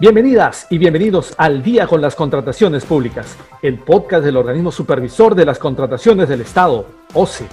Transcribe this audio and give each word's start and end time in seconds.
Bienvenidas 0.00 0.66
y 0.70 0.78
bienvenidos 0.78 1.34
al 1.38 1.62
Día 1.62 1.86
con 1.86 2.00
las 2.00 2.16
Contrataciones 2.16 2.84
Públicas, 2.84 3.36
el 3.62 3.78
podcast 3.78 4.24
del 4.24 4.36
organismo 4.36 4.72
supervisor 4.72 5.36
de 5.36 5.44
las 5.44 5.60
contrataciones 5.60 6.28
del 6.28 6.40
Estado, 6.40 6.84
OCE. 7.14 7.46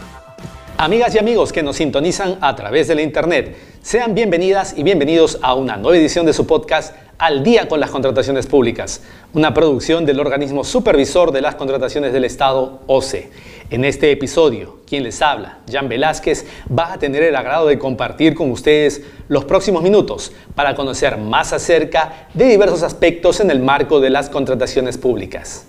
Amigas 0.82 1.14
y 1.14 1.20
amigos 1.20 1.54
que 1.54 1.62
nos 1.62 1.76
sintonizan 1.76 2.40
a 2.42 2.56
través 2.56 2.88
de 2.88 2.96
la 2.96 3.04
Internet, 3.04 3.56
sean 3.84 4.16
bienvenidas 4.16 4.74
y 4.76 4.82
bienvenidos 4.82 5.38
a 5.44 5.54
una 5.54 5.78
nueva 5.78 5.96
edición 5.96 6.26
de 6.26 6.34
su 6.34 6.48
podcast 6.48 6.96
Al 7.20 7.44
Día 7.44 7.68
con 7.68 7.80
las 7.80 7.92
Contrataciones 7.92 8.48
Públicas, 8.48 9.04
una 9.36 9.54
producción 9.54 10.08
del 10.08 10.20
organismo 10.20 10.64
supervisor 10.64 11.32
de 11.32 11.42
las 11.42 11.54
contrataciones 11.54 12.14
del 12.14 12.26
Estado, 12.26 12.80
OCE. 12.88 13.30
En 13.70 13.86
este 13.86 14.10
episodio, 14.10 14.80
quien 14.88 15.04
les 15.04 15.22
habla, 15.22 15.60
Jan 15.72 15.88
Velázquez, 15.88 16.48
va 16.76 16.94
a 16.94 16.98
tener 16.98 17.22
el 17.22 17.36
agrado 17.36 17.68
de 17.68 17.78
compartir 17.78 18.34
con 18.34 18.50
ustedes 18.50 19.04
los 19.28 19.46
próximos 19.46 19.84
minutos 19.84 20.32
para 20.56 20.74
conocer 20.74 21.16
más 21.16 21.54
acerca 21.54 22.26
de 22.34 22.46
diversos 22.46 22.82
aspectos 22.82 23.40
en 23.40 23.52
el 23.52 23.60
marco 23.60 24.00
de 24.00 24.10
las 24.10 24.32
contrataciones 24.32 24.98
públicas. 24.98 25.68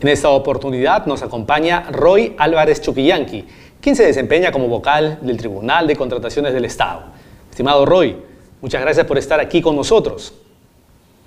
En 0.00 0.06
esta 0.06 0.28
oportunidad 0.28 1.06
nos 1.06 1.22
acompaña 1.22 1.88
Roy 1.90 2.36
Álvarez 2.38 2.80
Chuquillanqui, 2.80 3.44
quien 3.80 3.96
se 3.96 4.04
desempeña 4.04 4.52
como 4.52 4.68
vocal 4.68 5.18
del 5.22 5.36
Tribunal 5.36 5.86
de 5.86 5.96
Contrataciones 5.96 6.52
del 6.52 6.64
Estado. 6.64 7.06
Estimado 7.50 7.86
Roy, 7.86 8.16
muchas 8.60 8.80
gracias 8.80 9.06
por 9.06 9.18
estar 9.18 9.40
aquí 9.40 9.60
con 9.60 9.76
nosotros. 9.76 10.34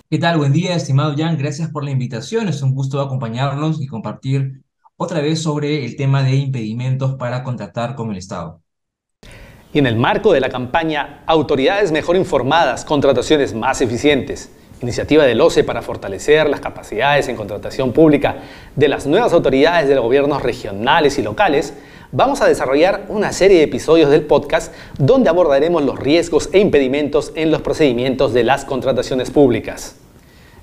¿Qué 0.10 0.18
tal? 0.18 0.38
Buen 0.38 0.52
día, 0.52 0.76
estimado 0.76 1.16
Jan. 1.18 1.38
Gracias 1.38 1.70
por 1.70 1.86
la 1.86 1.92
invitación. 1.92 2.50
Es 2.50 2.62
un 2.62 2.76
gusto 2.76 3.00
acompañarnos 3.00 3.82
y 3.82 3.88
compartir 3.88 4.64
otra 4.98 5.22
vez 5.22 5.42
sobre 5.42 5.86
el 5.86 5.96
tema 5.96 6.22
de 6.24 6.36
impedimentos 6.36 7.16
para 7.16 7.44
contratar 7.44 7.96
con 7.96 8.12
el 8.12 8.18
Estado. 8.18 8.62
Y 9.74 9.80
en 9.80 9.88
el 9.88 9.96
marco 9.96 10.34
de 10.34 10.42
la 10.42 10.50
campaña 10.50 11.24
Autoridades 11.28 11.94
Mejor 11.94 12.18
Informadas, 12.18 12.84
Contrataciones 12.84 13.54
Más 13.54 13.80
Eficientes, 13.80 14.52
iniciativa 14.82 15.26
del 15.26 15.42
OCE 15.42 15.64
para 15.64 15.82
fortalecer 15.82 16.50
las 16.50 16.60
capacidades 16.60 17.28
en 17.28 17.36
contratación 17.36 17.92
pública 17.94 18.38
de 18.76 18.88
las 18.88 19.06
nuevas 19.06 19.34
autoridades 19.34 19.88
de 19.88 19.96
los 19.96 20.04
gobiernos 20.04 20.42
regionales 20.42 21.18
y 21.20 21.22
locales, 21.22 21.74
vamos 22.12 22.42
a 22.42 22.48
desarrollar 22.48 23.06
una 23.10 23.32
serie 23.32 23.58
de 23.58 23.64
episodios 23.64 24.10
del 24.10 24.24
podcast 24.24 24.74
donde 24.98 25.30
abordaremos 25.30 25.84
los 25.84 26.00
riesgos 26.00 26.50
e 26.52 26.60
impedimentos 26.60 27.32
en 27.36 27.52
los 27.52 27.62
procedimientos 27.62 28.34
de 28.34 28.44
las 28.44 28.66
contrataciones 28.66 29.30
públicas. 29.30 29.96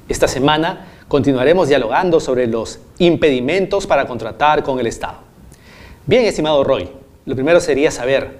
Esta 0.08 0.26
semana 0.26 0.86
continuaremos 1.06 1.68
dialogando 1.68 2.18
sobre 2.18 2.46
los 2.46 2.80
impedimentos 2.98 3.86
para 3.86 4.06
contratar 4.06 4.62
con 4.62 4.78
el 4.80 4.86
Estado. 4.86 5.18
Bien, 6.06 6.24
estimado 6.24 6.64
Roy, 6.64 6.88
lo 7.26 7.34
primero 7.34 7.60
sería 7.60 7.90
saber, 7.90 8.38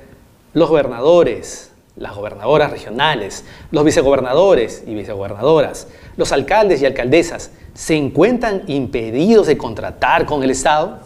los 0.54 0.70
gobernadores, 0.70 1.70
las 1.98 2.14
gobernadoras 2.14 2.70
regionales, 2.70 3.44
los 3.70 3.84
vicegobernadores 3.84 4.84
y 4.86 4.94
vicegobernadoras, 4.94 5.88
los 6.16 6.32
alcaldes 6.32 6.82
y 6.82 6.86
alcaldesas, 6.86 7.50
¿se 7.74 7.96
encuentran 7.96 8.62
impedidos 8.66 9.46
de 9.46 9.58
contratar 9.58 10.26
con 10.26 10.42
el 10.42 10.50
Estado? 10.50 11.00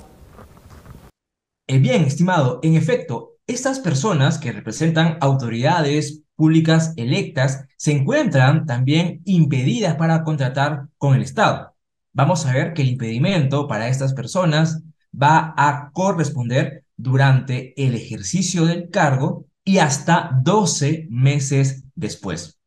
Eh, 1.66 1.78
bien, 1.78 2.04
estimado, 2.04 2.60
en 2.62 2.74
efecto, 2.74 3.32
estas 3.46 3.80
personas 3.80 4.38
que 4.38 4.52
representan 4.52 5.18
autoridades 5.20 6.22
públicas 6.36 6.92
electas 6.96 7.66
se 7.76 7.92
encuentran 7.92 8.66
también 8.66 9.22
impedidas 9.24 9.96
para 9.96 10.22
contratar 10.24 10.88
con 10.98 11.14
el 11.14 11.22
Estado. 11.22 11.74
Vamos 12.12 12.46
a 12.46 12.52
ver 12.52 12.74
que 12.74 12.82
el 12.82 12.88
impedimento 12.88 13.66
para 13.66 13.88
estas 13.88 14.12
personas 14.12 14.82
va 15.14 15.54
a 15.56 15.90
corresponder 15.92 16.84
durante 16.96 17.74
el 17.82 17.94
ejercicio 17.94 18.66
del 18.66 18.90
cargo 18.90 19.46
y 19.64 19.78
hasta 19.78 20.30
12 20.42 21.06
meses 21.10 21.84
después. 21.94 22.58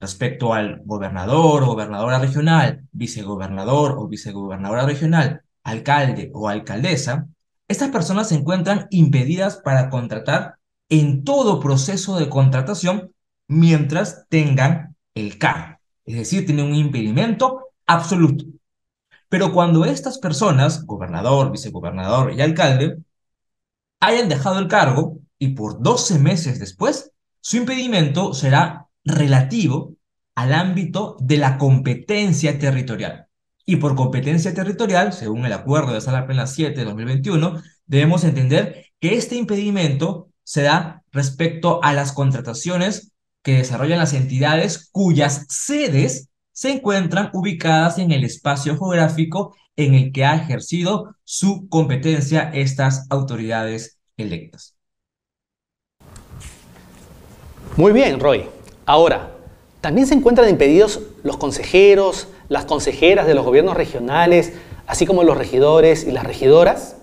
Respecto 0.00 0.54
al 0.54 0.82
gobernador 0.84 1.64
o 1.64 1.66
gobernadora 1.66 2.18
regional, 2.18 2.86
vicegobernador 2.92 3.96
o 3.98 4.08
vicegobernadora 4.08 4.86
regional, 4.86 5.42
alcalde 5.64 6.30
o 6.34 6.48
alcaldesa, 6.48 7.26
estas 7.66 7.90
personas 7.90 8.28
se 8.28 8.36
encuentran 8.36 8.86
impedidas 8.90 9.56
para 9.56 9.90
contratar 9.90 10.56
en 10.88 11.24
todo 11.24 11.60
proceso 11.60 12.18
de 12.18 12.28
contratación 12.28 13.12
mientras 13.46 14.26
tengan 14.28 14.96
el 15.14 15.38
cargo. 15.38 15.78
Es 16.04 16.14
decir, 16.16 16.46
tienen 16.46 16.66
un 16.66 16.74
impedimento 16.74 17.66
absoluto. 17.86 18.44
Pero 19.28 19.52
cuando 19.52 19.84
estas 19.84 20.18
personas, 20.18 20.86
gobernador, 20.86 21.50
vicegobernador 21.50 22.32
y 22.32 22.40
alcalde, 22.40 22.98
hayan 24.00 24.28
dejado 24.28 24.58
el 24.58 24.68
cargo 24.68 25.17
y 25.38 25.48
por 25.48 25.82
12 25.82 26.18
meses 26.18 26.58
después, 26.58 27.12
su 27.40 27.56
impedimento 27.56 28.34
será 28.34 28.88
relativo 29.04 29.94
al 30.34 30.52
ámbito 30.52 31.16
de 31.20 31.38
la 31.38 31.58
competencia 31.58 32.58
territorial. 32.58 33.26
Y 33.64 33.76
por 33.76 33.96
competencia 33.96 34.54
territorial, 34.54 35.12
según 35.12 35.44
el 35.44 35.52
acuerdo 35.52 35.92
de 35.92 36.00
Sala 36.00 36.26
Plena 36.26 36.46
7 36.46 36.78
de 36.78 36.84
2021, 36.84 37.60
debemos 37.86 38.24
entender 38.24 38.86
que 39.00 39.14
este 39.14 39.36
impedimento 39.36 40.30
se 40.42 40.62
da 40.62 41.02
respecto 41.12 41.80
a 41.82 41.92
las 41.92 42.12
contrataciones 42.12 43.12
que 43.42 43.58
desarrollan 43.58 43.98
las 43.98 44.14
entidades 44.14 44.88
cuyas 44.90 45.44
sedes 45.48 46.28
se 46.52 46.70
encuentran 46.70 47.30
ubicadas 47.34 47.98
en 47.98 48.10
el 48.10 48.24
espacio 48.24 48.76
geográfico 48.78 49.54
en 49.76 49.94
el 49.94 50.12
que 50.12 50.24
ha 50.24 50.36
ejercido 50.36 51.14
su 51.24 51.68
competencia 51.68 52.50
estas 52.54 53.06
autoridades 53.10 53.98
electas. 54.16 54.77
Muy 57.78 57.92
bien, 57.92 58.18
Roy. 58.18 58.44
Ahora, 58.86 59.30
también 59.80 60.08
se 60.08 60.14
encuentran 60.14 60.48
impedidos 60.48 61.00
los 61.22 61.36
consejeros, 61.36 62.26
las 62.48 62.64
consejeras 62.64 63.24
de 63.28 63.34
los 63.34 63.44
gobiernos 63.44 63.76
regionales, 63.76 64.52
así 64.88 65.06
como 65.06 65.22
los 65.22 65.38
regidores 65.38 66.04
y 66.04 66.10
las 66.10 66.24
regidoras? 66.24 66.96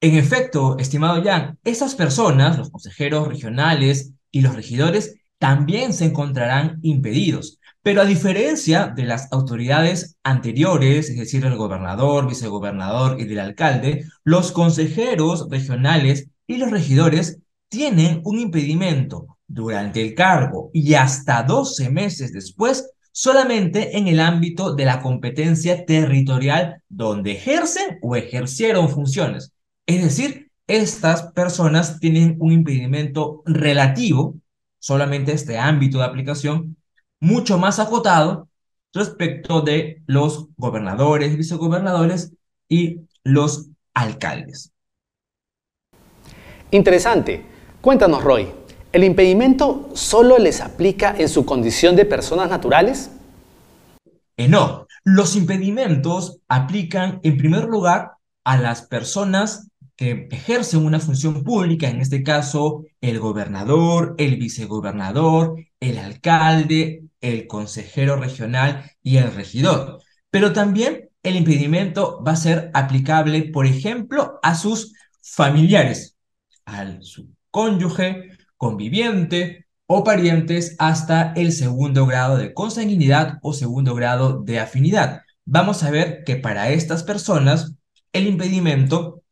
En 0.00 0.14
efecto, 0.16 0.78
estimado 0.78 1.22
Jan, 1.22 1.58
esas 1.62 1.94
personas, 1.94 2.56
los 2.56 2.70
consejeros 2.70 3.28
regionales 3.28 4.12
y 4.30 4.40
los 4.40 4.56
regidores, 4.56 5.16
también 5.38 5.92
se 5.92 6.06
encontrarán 6.06 6.78
impedidos. 6.80 7.58
Pero 7.82 8.00
a 8.00 8.06
diferencia 8.06 8.86
de 8.96 9.04
las 9.04 9.30
autoridades 9.30 10.16
anteriores, 10.24 11.10
es 11.10 11.18
decir, 11.18 11.44
el 11.44 11.56
gobernador, 11.56 12.26
vicegobernador 12.26 13.20
y 13.20 13.24
del 13.24 13.40
alcalde, 13.40 14.06
los 14.24 14.52
consejeros 14.52 15.50
regionales 15.50 16.30
y 16.46 16.56
los 16.56 16.70
regidores 16.70 17.40
tienen 17.68 18.22
un 18.24 18.38
impedimento 18.38 19.33
durante 19.46 20.00
el 20.00 20.14
cargo 20.14 20.70
y 20.72 20.94
hasta 20.94 21.42
12 21.42 21.90
meses 21.90 22.32
después 22.32 22.90
solamente 23.12 23.96
en 23.96 24.08
el 24.08 24.18
ámbito 24.18 24.74
de 24.74 24.84
la 24.84 25.00
competencia 25.00 25.86
territorial 25.86 26.82
donde 26.88 27.32
ejercen 27.32 27.98
o 28.02 28.16
ejercieron 28.16 28.88
funciones. 28.88 29.52
Es 29.86 30.02
decir, 30.02 30.50
estas 30.66 31.30
personas 31.32 32.00
tienen 32.00 32.36
un 32.40 32.50
impedimento 32.50 33.42
relativo, 33.46 34.34
solamente 34.80 35.32
este 35.32 35.58
ámbito 35.58 35.98
de 35.98 36.04
aplicación, 36.04 36.76
mucho 37.20 37.56
más 37.56 37.78
acotado 37.78 38.48
respecto 38.92 39.60
de 39.60 40.02
los 40.06 40.48
gobernadores, 40.56 41.36
vicegobernadores 41.36 42.32
y 42.68 43.00
los 43.22 43.68
alcaldes. 43.92 44.72
Interesante. 46.70 47.44
Cuéntanos, 47.80 48.24
Roy, 48.24 48.48
¿El 48.94 49.02
impedimento 49.02 49.90
solo 49.94 50.38
les 50.38 50.60
aplica 50.60 51.16
en 51.18 51.28
su 51.28 51.44
condición 51.44 51.96
de 51.96 52.04
personas 52.04 52.48
naturales? 52.48 53.10
Eh, 54.36 54.46
no, 54.46 54.86
los 55.02 55.34
impedimentos 55.34 56.38
aplican 56.46 57.18
en 57.24 57.36
primer 57.36 57.64
lugar 57.64 58.12
a 58.44 58.56
las 58.56 58.82
personas 58.82 59.68
que 59.96 60.28
ejercen 60.30 60.86
una 60.86 61.00
función 61.00 61.42
pública, 61.42 61.88
en 61.88 62.00
este 62.00 62.22
caso 62.22 62.84
el 63.00 63.18
gobernador, 63.18 64.14
el 64.16 64.36
vicegobernador, 64.36 65.56
el 65.80 65.98
alcalde, 65.98 67.02
el 67.20 67.48
consejero 67.48 68.14
regional 68.14 68.92
y 69.02 69.16
el 69.16 69.34
regidor. 69.34 70.02
Pero 70.30 70.52
también 70.52 71.08
el 71.24 71.34
impedimento 71.34 72.22
va 72.22 72.30
a 72.30 72.36
ser 72.36 72.70
aplicable, 72.74 73.42
por 73.52 73.66
ejemplo, 73.66 74.38
a 74.40 74.54
sus 74.54 74.92
familiares, 75.20 76.16
al 76.64 77.02
su 77.02 77.34
cónyuge, 77.50 78.33
conviviente 78.56 79.66
o 79.86 80.04
parientes 80.04 80.76
hasta 80.78 81.32
el 81.34 81.52
segundo 81.52 82.06
grado 82.06 82.36
de 82.36 82.54
consanguinidad 82.54 83.38
o 83.42 83.52
segundo 83.52 83.94
grado 83.94 84.42
de 84.42 84.60
afinidad. 84.60 85.22
Vamos 85.44 85.82
a 85.82 85.90
ver 85.90 86.24
que 86.24 86.36
para 86.36 86.70
estas 86.70 87.02
personas 87.02 87.74
el 88.12 88.26
impedimento, 88.26 89.22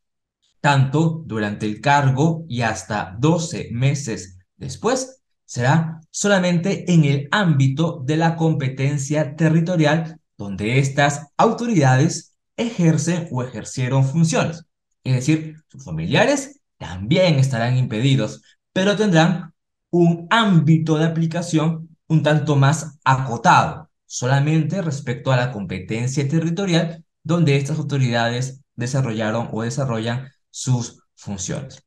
tanto 0.60 1.22
durante 1.26 1.66
el 1.66 1.80
cargo 1.80 2.44
y 2.48 2.62
hasta 2.62 3.16
12 3.18 3.68
meses 3.72 4.38
después, 4.56 5.22
será 5.44 6.00
solamente 6.10 6.90
en 6.92 7.04
el 7.04 7.28
ámbito 7.30 8.02
de 8.04 8.16
la 8.16 8.36
competencia 8.36 9.36
territorial 9.36 10.18
donde 10.36 10.78
estas 10.78 11.28
autoridades 11.36 12.34
ejercen 12.56 13.28
o 13.30 13.42
ejercieron 13.42 14.04
funciones. 14.04 14.64
Es 15.04 15.14
decir, 15.14 15.56
sus 15.68 15.84
familiares 15.84 16.60
también 16.78 17.36
estarán 17.36 17.76
impedidos 17.76 18.42
pero 18.72 18.96
tendrán 18.96 19.52
un 19.90 20.26
ámbito 20.30 20.96
de 20.96 21.04
aplicación 21.04 21.96
un 22.08 22.22
tanto 22.22 22.56
más 22.56 22.98
acotado, 23.04 23.90
solamente 24.06 24.82
respecto 24.82 25.32
a 25.32 25.36
la 25.36 25.50
competencia 25.50 26.28
territorial 26.28 27.04
donde 27.22 27.56
estas 27.56 27.78
autoridades 27.78 28.62
desarrollaron 28.74 29.48
o 29.52 29.62
desarrollan 29.62 30.28
sus 30.50 31.02
funciones. 31.14 31.82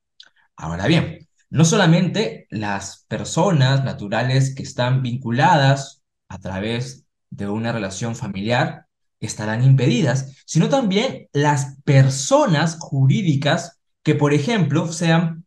Ahora 0.55 0.87
bien, 0.87 1.27
no 1.49 1.65
solamente 1.65 2.47
las 2.49 3.05
personas 3.07 3.83
naturales 3.83 4.55
que 4.55 4.63
están 4.63 5.01
vinculadas 5.01 6.03
a 6.27 6.39
través 6.39 7.05
de 7.29 7.47
una 7.47 7.71
relación 7.71 8.15
familiar 8.15 8.87
estarán 9.19 9.63
impedidas, 9.63 10.33
sino 10.45 10.69
también 10.69 11.27
las 11.33 11.77
personas 11.83 12.77
jurídicas 12.79 13.79
que, 14.03 14.15
por 14.15 14.33
ejemplo, 14.33 14.91
sean 14.91 15.44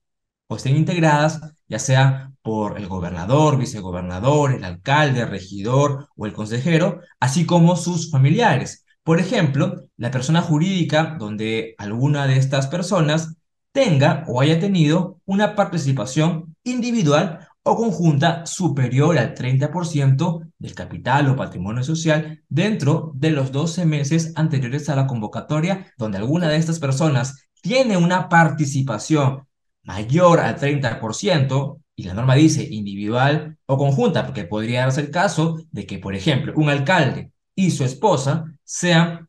o 0.49 0.57
estén 0.57 0.77
integradas, 0.77 1.41
ya 1.69 1.79
sea 1.79 2.33
por 2.43 2.79
el 2.79 2.87
gobernador, 2.89 3.59
vicegobernador, 3.59 4.55
el 4.55 4.65
alcalde, 4.65 5.27
regidor 5.27 6.09
o 6.17 6.27
el 6.27 6.33
consejero, 6.33 7.01
así 7.21 7.47
como 7.47 7.77
sus 7.77 8.11
familiares. 8.11 8.85
Por 9.03 9.21
ejemplo, 9.21 9.83
la 9.97 10.11
persona 10.11 10.43
jurídica 10.43 11.17
donde 11.19 11.75
alguna 11.79 12.27
de 12.27 12.39
estas 12.39 12.67
personas 12.67 13.37
tenga 13.73 14.25
o 14.27 14.41
haya 14.41 14.59
tenido 14.59 15.21
una 15.27 15.55
participación 15.55 16.57
individual 16.65 17.47
o 17.63 17.77
conjunta 17.77 18.47
superior 18.47 19.19
al 19.19 19.35
30% 19.35 20.51
del 20.59 20.75
capital 20.75 21.29
o 21.29 21.37
patrimonio 21.37 21.83
social 21.83 22.43
dentro 22.49 23.13
de 23.15 23.31
los 23.31 23.53
12 23.53 23.85
meses 23.85 24.33
anteriores 24.37 24.89
a 24.89 24.97
la 24.97 25.07
convocatoria, 25.07 25.93
donde 25.99 26.19
alguna 26.19 26.49
de 26.49 26.57
estas 26.57 26.79
personas 26.79 27.49
tiene 27.61 27.97
una 27.97 28.29
participación 28.29 29.48
mayor 29.83 30.41
al 30.41 30.59
30%, 30.59 31.81
y 31.97 32.05
la 32.05 32.15
norma 32.15 32.35
dice 32.35 32.63
individual 32.71 33.59
o 33.67 33.77
conjunta, 33.77 34.25
porque 34.25 34.45
podría 34.45 34.83
darse 34.83 35.01
el 35.01 35.11
caso 35.11 35.61
de 35.73 35.87
que, 35.87 35.99
por 35.99 36.15
ejemplo, 36.15 36.53
un 36.57 36.69
alcalde 36.69 37.33
y 37.55 37.73
su 37.73 37.85
esposa 37.85 38.45
sean 38.63 39.29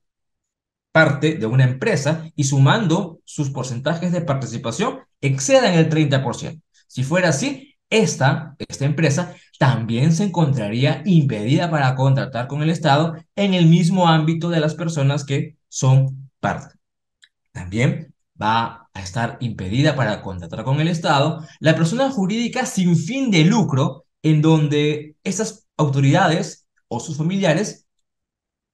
parte 0.92 1.36
de 1.36 1.46
una 1.46 1.64
empresa 1.64 2.30
y 2.36 2.44
sumando 2.44 3.20
sus 3.26 3.50
porcentajes 3.50 4.12
de 4.12 4.22
participación 4.22 5.00
excedan 5.22 5.74
el 5.74 5.90
30%. 5.90 6.62
Si 6.88 7.04
fuera 7.04 7.30
así, 7.30 7.76
esta, 7.90 8.56
esta 8.60 8.86
empresa 8.86 9.36
también 9.58 10.14
se 10.14 10.24
encontraría 10.24 11.02
impedida 11.06 11.70
para 11.72 11.96
contratar 11.96 12.48
con 12.48 12.62
el 12.62 12.70
Estado 12.70 13.16
en 13.36 13.54
el 13.54 13.66
mismo 13.66 14.08
ámbito 14.08 14.50
de 14.50 14.60
las 14.60 14.76
personas 14.76 15.26
que 15.26 15.58
son 15.68 16.30
parte. 16.40 16.76
También 17.52 18.14
va 18.42 18.89
estar 19.02 19.38
impedida 19.42 19.96
para 19.96 20.22
contratar 20.22 20.64
con 20.64 20.80
el 20.82 20.88
Estado 20.88 21.46
la 21.60 21.76
persona 21.76 22.10
jurídica 22.12 22.66
sin 22.66 22.96
fin 22.98 23.32
de 23.32 23.46
lucro 23.46 24.06
en 24.24 24.42
donde 24.42 25.16
esas 25.24 25.68
autoridades 25.78 26.68
o 26.88 27.00
sus 27.00 27.18
familiares 27.18 27.88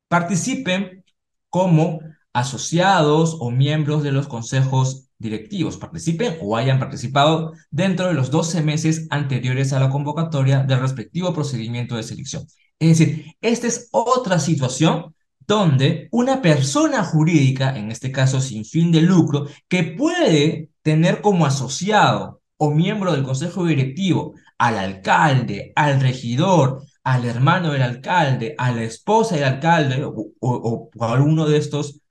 participen 0.08 1.04
como 1.50 2.00
asociados 2.34 3.38
o 3.40 3.52
miembros 3.52 4.04
de 4.04 4.12
los 4.12 4.28
consejos 4.28 5.06
directivos 5.18 5.78
participen 5.78 6.38
o 6.42 6.58
hayan 6.58 6.80
participado 6.80 7.54
dentro 7.72 8.08
de 8.08 8.14
los 8.14 8.32
12 8.32 8.62
meses 8.62 9.08
anteriores 9.10 9.74
a 9.74 9.80
la 9.80 9.90
convocatoria 9.90 10.64
del 10.64 10.82
respectivo 10.82 11.34
procedimiento 11.34 11.96
de 11.96 12.04
selección. 12.04 12.46
Es 12.80 13.00
decir, 13.00 13.34
esta 13.42 13.68
es 13.68 13.90
otra 13.92 14.40
situación 14.40 15.16
donde 15.48 16.08
una 16.12 16.42
persona 16.42 17.04
jurídica, 17.04 17.78
en 17.78 17.92
este 17.92 18.12
caso 18.12 18.42
sin 18.42 18.66
fin 18.66 18.92
de 18.92 19.02
lucro, 19.02 19.48
que 19.68 19.84
puede 19.84 20.70
tener 20.82 21.22
como 21.22 21.46
asociado 21.46 22.42
o 22.58 22.72
miembro 22.72 23.12
del 23.12 23.24
consejo 23.24 23.66
directivo 23.66 24.34
al 24.58 24.78
alcalde, 24.78 25.74
al 25.76 26.00
regidor, 26.00 26.84
al 27.04 27.26
hermano 27.26 27.72
del 27.72 27.82
alcalde, 27.82 28.56
a 28.58 28.72
la 28.72 28.84
esposa 28.84 29.36
del 29.36 29.44
alcalde 29.46 30.04
o, 30.04 30.32
o, 30.40 30.90
a 31.00 31.14
alguno 31.14 31.46
de 31.48 31.58
estos 31.58 32.02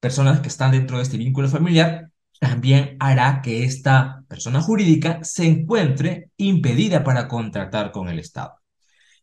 personas 0.00 0.40
que 0.40 0.48
están 0.48 0.72
dentro 0.72 0.96
de 0.96 1.02
este 1.02 1.18
vínculo 1.18 1.48
familiar, 1.48 2.10
también 2.38 2.96
hará 3.00 3.42
que 3.42 3.64
esta 3.64 4.24
persona 4.28 4.62
jurídica 4.62 5.22
se 5.22 5.46
encuentre 5.46 6.30
impedida 6.38 7.04
para 7.04 7.28
contratar 7.28 7.92
con 7.92 8.08
el 8.08 8.18
Estado. 8.18 8.54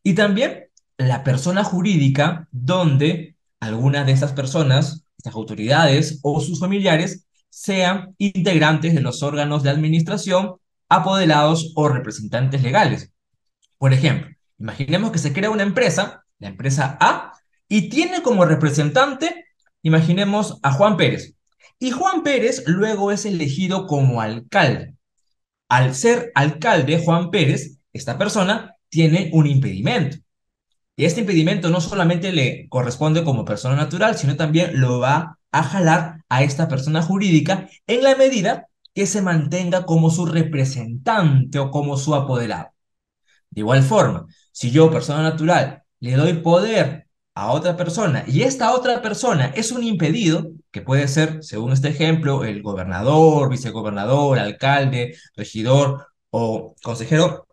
Y 0.04 0.14
también 0.14 0.66
la 0.98 1.24
persona 1.24 1.64
jurídica 1.64 2.48
donde 2.52 3.37
alguna 3.60 4.04
de 4.04 4.12
estas 4.12 4.34
personas, 4.34 5.06
estas 5.18 5.36
autoridades 5.36 6.20
o 6.24 6.40
sus 6.42 6.60
familiares 6.60 7.28
sean 7.50 8.16
integrantes 8.18 8.94
de 8.94 9.02
los 9.02 9.24
órganos 9.24 9.64
de 9.64 9.70
administración, 9.70 10.56
apoderados 10.90 11.74
o 11.76 11.90
representantes 11.90 12.62
legales. 12.62 13.12
Por 13.78 13.94
ejemplo, 13.94 14.30
imaginemos 14.60 15.12
que 15.12 15.20
se 15.20 15.34
crea 15.34 15.50
una 15.50 15.64
empresa, 15.64 16.24
la 16.40 16.50
empresa 16.50 16.98
A, 17.00 17.34
y 17.68 17.90
tiene 17.90 18.22
como 18.22 18.46
representante, 18.46 19.46
imaginemos 19.82 20.60
a 20.64 20.72
Juan 20.72 20.98
Pérez. 20.98 21.36
Y 21.80 21.92
Juan 21.92 22.24
Pérez 22.24 22.64
luego 22.66 23.12
es 23.12 23.26
elegido 23.26 23.86
como 23.88 24.22
alcalde. 24.22 24.96
Al 25.70 25.96
ser 25.96 26.32
alcalde, 26.34 27.02
Juan 27.04 27.30
Pérez, 27.30 27.78
esta 27.92 28.18
persona, 28.18 28.76
tiene 28.90 29.30
un 29.34 29.48
impedimento. 29.48 30.18
Y 30.98 31.06
este 31.06 31.22
impedimento 31.22 31.70
no 31.70 31.80
solamente 31.80 32.32
le 32.34 32.68
corresponde 32.70 33.24
como 33.24 33.46
persona 33.46 33.76
natural, 33.76 34.18
sino 34.18 34.36
también 34.36 34.82
lo 34.82 35.00
va 35.00 35.38
a 35.52 35.64
jalar 35.64 36.24
a 36.30 36.44
esta 36.44 36.68
persona 36.68 37.02
jurídica 37.04 37.70
en 37.88 38.04
la 38.04 38.16
medida 38.16 38.68
que 38.96 39.06
se 39.06 39.22
mantenga 39.22 39.86
como 39.86 40.10
su 40.10 40.26
representante 40.26 41.60
o 41.60 41.72
como 41.72 41.98
su 41.98 42.16
apoderado. 42.16 42.70
De 43.52 43.62
igual 43.62 43.84
forma, 43.84 44.26
si 44.52 44.72
yo, 44.72 44.92
persona 44.92 45.22
natural, 45.24 45.84
le 46.00 46.14
doy 46.14 46.34
poder 46.34 47.08
a 47.36 47.52
otra 47.52 47.78
persona 47.78 48.24
y 48.28 48.42
esta 48.44 48.74
otra 48.74 49.02
persona 49.02 49.48
es 49.56 49.72
un 49.72 49.84
impedido, 49.84 50.52
que 50.72 50.82
puede 50.82 51.08
ser, 51.08 51.44
según 51.44 51.74
este 51.74 51.90
ejemplo, 51.90 52.44
el 52.44 52.64
gobernador, 52.64 53.50
vicegobernador, 53.50 54.40
alcalde, 54.40 55.16
regidor 55.36 56.08
o 56.32 56.76
consejero 56.84 57.48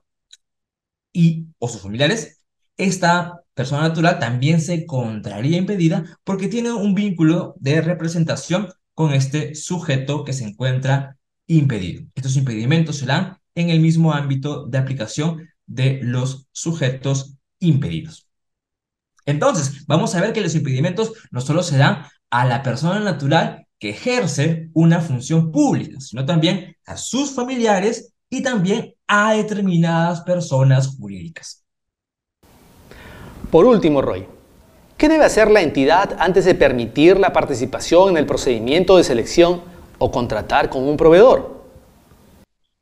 y 1.12 1.46
o 1.58 1.68
sus 1.68 1.82
familiares, 1.82 2.33
esta 2.76 3.40
persona 3.54 3.82
natural 3.88 4.18
también 4.18 4.60
se 4.60 4.74
encontraría 4.74 5.58
impedida 5.58 6.18
porque 6.24 6.48
tiene 6.48 6.72
un 6.72 6.94
vínculo 6.94 7.54
de 7.58 7.80
representación 7.80 8.68
con 8.94 9.12
este 9.12 9.54
sujeto 9.54 10.24
que 10.24 10.32
se 10.32 10.44
encuentra 10.44 11.16
impedido. 11.46 12.04
Estos 12.14 12.36
impedimentos 12.36 12.96
se 12.96 13.06
dan 13.06 13.38
en 13.54 13.70
el 13.70 13.80
mismo 13.80 14.12
ámbito 14.12 14.66
de 14.66 14.78
aplicación 14.78 15.48
de 15.66 16.00
los 16.02 16.48
sujetos 16.52 17.36
impedidos. 17.60 18.28
Entonces, 19.26 19.86
vamos 19.86 20.14
a 20.14 20.20
ver 20.20 20.32
que 20.32 20.40
los 20.40 20.54
impedimentos 20.54 21.12
no 21.30 21.40
solo 21.40 21.62
se 21.62 21.78
dan 21.78 22.04
a 22.30 22.44
la 22.44 22.62
persona 22.62 23.00
natural 23.00 23.66
que 23.78 23.90
ejerce 23.90 24.70
una 24.74 25.00
función 25.00 25.50
pública, 25.50 26.00
sino 26.00 26.24
también 26.24 26.76
a 26.86 26.96
sus 26.96 27.32
familiares 27.32 28.14
y 28.28 28.42
también 28.42 28.94
a 29.06 29.34
determinadas 29.34 30.22
personas 30.22 30.88
jurídicas. 30.96 31.63
Por 33.54 33.66
último, 33.66 34.02
Roy, 34.02 34.26
¿qué 34.96 35.08
debe 35.08 35.24
hacer 35.24 35.48
la 35.48 35.62
entidad 35.62 36.16
antes 36.18 36.44
de 36.44 36.56
permitir 36.56 37.20
la 37.20 37.32
participación 37.32 38.08
en 38.08 38.16
el 38.16 38.26
procedimiento 38.26 38.96
de 38.96 39.04
selección 39.04 39.62
o 39.98 40.10
contratar 40.10 40.68
con 40.68 40.82
un 40.82 40.96
proveedor? 40.96 41.64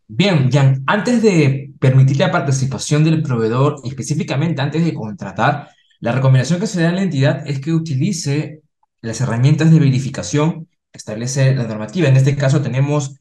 Bien, 0.09 0.51
Jan, 0.51 0.83
antes 0.87 1.21
de 1.21 1.75
permitir 1.79 2.17
la 2.17 2.33
participación 2.33 3.05
del 3.05 3.23
proveedor, 3.23 3.83
específicamente 3.85 4.63
antes 4.63 4.83
de 4.83 4.95
contratar, 4.95 5.69
la 6.01 6.13
recomendación 6.13 6.59
que 6.59 6.67
se 6.67 6.81
da 6.81 6.89
a 6.89 6.93
la 6.93 7.03
entidad 7.03 7.47
es 7.47 7.61
que 7.61 7.75
utilice 7.75 8.63
las 9.03 9.21
herramientas 9.21 9.71
de 9.71 9.79
verificación 9.79 10.69
que 10.91 10.97
establece 10.97 11.55
la 11.55 11.65
normativa. 11.65 12.09
En 12.09 12.17
este 12.17 12.35
caso 12.35 12.63
tenemos 12.63 13.17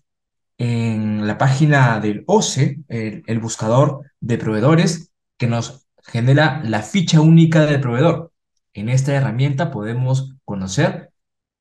en 0.58 1.27
la 1.27 1.38
página 1.38 2.00
del 2.00 2.24
OCE, 2.27 2.77
el, 2.88 3.39
buscador 3.39 4.05
de 4.22 4.38
proveedores, 4.38 5.12
que 5.38 5.48
nos 5.48 5.80
genera 6.03 6.62
la 6.63 6.81
ficha 6.81 7.22
única 7.22 7.65
del 7.65 7.81
proveedor. 7.81 8.31
En 8.74 8.89
esta 8.89 9.13
herramienta 9.13 9.72
podemos 9.72 10.36
conocer, 10.46 11.12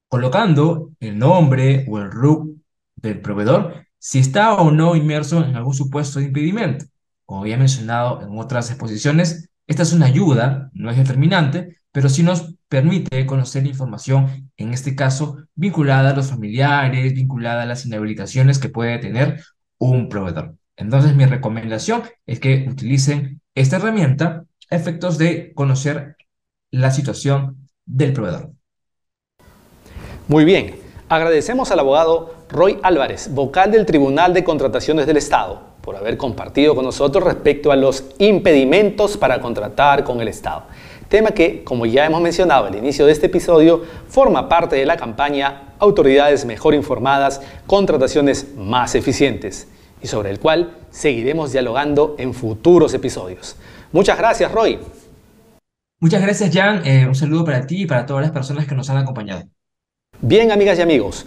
colocando 0.09 0.93
el 1.01 1.19
nombre 1.19 1.87
o 1.89 1.99
el 1.99 2.11
RUC 2.11 2.57
del 2.97 3.21
proveedor, 3.21 3.87
si 3.99 4.19
está 4.19 4.55
o 4.55 4.71
no 4.71 4.97
inmerso 4.97 5.45
en 5.45 5.57
algún 5.57 5.75
supuesto 5.75 6.19
de 6.19 6.27
impedimento. 6.27 6.87
Como 7.27 7.43
había 7.43 7.57
mencionado 7.57 8.23
en 8.23 8.39
otras 8.39 8.71
exposiciones, 8.71 9.51
esta 9.67 9.83
es 9.83 9.93
una 9.93 10.07
ayuda, 10.07 10.71
no 10.73 10.91
es 10.91 10.97
determinante, 10.97 11.77
pero 11.93 12.09
sí 12.09 12.23
nos 12.23 12.57
permite 12.69 13.27
conocer 13.27 13.67
información, 13.67 14.51
en 14.57 14.73
este 14.73 14.95
caso, 14.95 15.45
vinculada 15.55 16.11
a 16.11 16.17
los 16.17 16.31
familiares, 16.31 17.15
vinculada 17.15 17.63
a 17.63 17.67
las 17.67 17.85
inhabilitaciones 17.87 18.59
que 18.59 18.69
puede 18.69 18.99
tener 18.99 19.43
un 19.79 20.09
proveedor. 20.09 20.57
Entonces, 20.77 21.15
mi 21.15 21.27
recomendación 21.27 22.03
es 22.27 22.41
que 22.41 22.67
utilicen 22.69 23.40
esta 23.61 23.77
herramienta 23.77 24.45
a 24.71 24.77
efectos 24.77 25.19
de 25.19 25.53
conocer 25.55 26.17
la 26.71 26.91
situación 26.91 27.69
del 27.85 28.13
proveedor. 28.13 28.53
Muy 30.29 30.45
bien, 30.45 30.77
agradecemos 31.09 31.71
al 31.71 31.81
abogado 31.81 32.35
Roy 32.49 32.79
Álvarez, 32.83 33.29
vocal 33.35 33.71
del 33.71 33.85
Tribunal 33.85 34.33
de 34.33 34.45
Contrataciones 34.45 35.07
del 35.07 35.19
Estado 35.19 35.69
por 35.83 35.97
haber 35.97 36.17
compartido 36.17 36.75
con 36.75 36.85
nosotros 36.85 37.25
respecto 37.25 37.73
a 37.73 37.77
los 37.77 38.05
impedimentos 38.19 39.17
para 39.17 39.41
contratar 39.41 40.05
con 40.05 40.21
el 40.21 40.29
Estado. 40.29 40.65
Tema 41.09 41.33
que, 41.33 41.65
como 41.65 41.87
ya 41.87 42.07
hemos 42.07 42.21
mencionado 42.21 42.67
al 42.67 42.77
inicio 42.77 43.05
de 43.05 43.13
este 43.13 43.27
episodio, 43.27 43.83
forma 44.09 44.49
parte 44.49 44.77
de 44.77 44.87
la 44.87 44.97
campaña 44.97 45.75
Autoridades 45.79 46.45
mejor 46.45 46.75
informadas, 46.75 47.41
contrataciones 47.67 48.55
más 48.55 48.95
eficientes, 48.95 49.67
y 50.03 50.07
sobre 50.07 50.31
el 50.31 50.41
cual 50.41 50.77
seguiremos 50.91 51.53
dialogando 51.53 52.17
en 52.19 52.35
futuros 52.35 52.95
episodios. 52.95 53.57
Muchas 53.93 54.19
gracias, 54.19 54.51
Roy. 54.53 54.79
Muchas 56.01 56.23
gracias, 56.23 56.51
Jan. 56.55 56.87
Eh, 56.87 57.07
un 57.07 57.15
saludo 57.15 57.45
para 57.45 57.67
ti 57.67 57.83
y 57.83 57.87
para 57.87 58.07
todas 58.07 58.23
las 58.23 58.31
personas 58.31 58.67
que 58.67 58.75
nos 58.75 58.89
han 58.89 58.97
acompañado. 58.97 59.43
Bien, 60.21 60.51
amigas 60.51 60.79
y 60.79 60.83
amigos, 60.83 61.27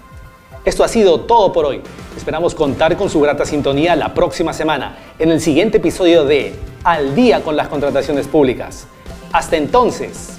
Esto 0.63 0.83
ha 0.83 0.87
sido 0.87 1.21
todo 1.21 1.51
por 1.51 1.65
hoy. 1.65 1.81
Esperamos 2.15 2.53
contar 2.53 2.95
con 2.95 3.09
su 3.09 3.19
grata 3.19 3.45
sintonía 3.45 3.95
la 3.95 4.13
próxima 4.13 4.53
semana 4.53 4.95
en 5.17 5.31
el 5.31 5.41
siguiente 5.41 5.77
episodio 5.77 6.23
de 6.23 6.53
Al 6.83 7.15
día 7.15 7.41
con 7.43 7.55
las 7.55 7.67
contrataciones 7.67 8.27
públicas. 8.27 8.85
Hasta 9.33 9.57
entonces. 9.57 10.37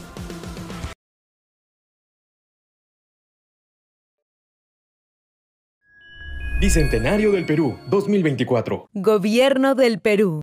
Bicentenario 6.60 7.32
del 7.32 7.44
Perú 7.44 7.76
2024. 7.88 8.90
Gobierno 8.94 9.74
del 9.74 9.98
Perú. 9.98 10.40